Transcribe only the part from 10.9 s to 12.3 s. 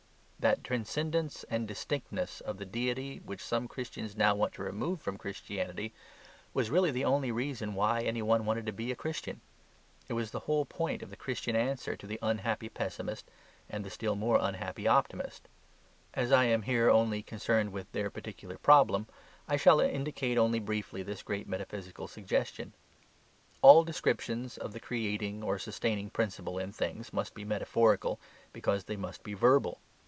of the Christian answer to the